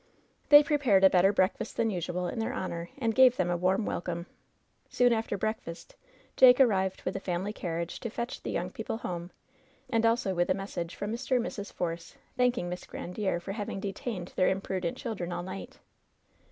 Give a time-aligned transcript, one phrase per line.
[0.49, 3.85] They prepared a better breakfast than usual in their honor, and gave them a warm
[3.85, 4.25] welcome.
[4.89, 5.95] Soon after breakfast,
[6.35, 9.29] Jake arrived with the family carriage to fetch the young people home,
[9.91, 11.35] and also with a message from Mr.
[11.35, 11.71] and Mrs.
[11.71, 15.77] Force, thanking Miss Gran diere for having detained their imprudent children all night.